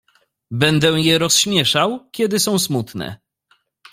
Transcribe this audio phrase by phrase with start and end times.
[0.51, 3.17] Będę je rozśmieszał, kiedy są smutne.